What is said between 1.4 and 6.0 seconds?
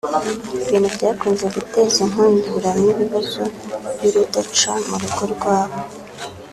guteza inkundura n’ibibazo by’urudaca mu rugo rwabo